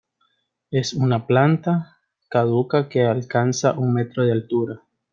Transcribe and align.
Es 0.71 0.93
una 0.95 1.27
planta 1.27 1.97
caduca 2.27 2.89
que 2.89 3.05
alcanza 3.05 3.73
un 3.77 3.93
metro 3.93 4.23
de 4.25 4.31
altura. 4.31 4.81